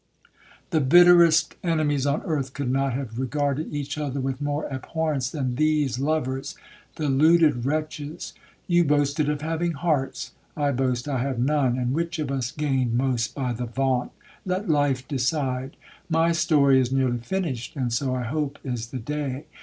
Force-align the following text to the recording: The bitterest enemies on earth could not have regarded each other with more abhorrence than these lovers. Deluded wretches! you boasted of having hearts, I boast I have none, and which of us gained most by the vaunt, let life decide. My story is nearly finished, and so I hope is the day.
The 0.71 0.81
bitterest 0.81 1.53
enemies 1.63 2.07
on 2.07 2.23
earth 2.23 2.53
could 2.55 2.71
not 2.71 2.93
have 2.93 3.19
regarded 3.19 3.71
each 3.71 3.99
other 3.99 4.19
with 4.19 4.41
more 4.41 4.65
abhorrence 4.67 5.29
than 5.29 5.53
these 5.53 5.99
lovers. 5.99 6.55
Deluded 6.95 7.67
wretches! 7.67 8.33
you 8.65 8.83
boasted 8.83 9.29
of 9.29 9.41
having 9.41 9.73
hearts, 9.73 10.31
I 10.57 10.71
boast 10.71 11.07
I 11.07 11.19
have 11.19 11.37
none, 11.37 11.77
and 11.77 11.93
which 11.93 12.17
of 12.17 12.31
us 12.31 12.51
gained 12.51 12.95
most 12.95 13.35
by 13.35 13.53
the 13.53 13.67
vaunt, 13.67 14.11
let 14.43 14.67
life 14.67 15.07
decide. 15.07 15.77
My 16.09 16.31
story 16.31 16.79
is 16.81 16.91
nearly 16.91 17.19
finished, 17.19 17.75
and 17.75 17.93
so 17.93 18.15
I 18.15 18.23
hope 18.23 18.57
is 18.63 18.87
the 18.87 18.97
day. 18.97 19.45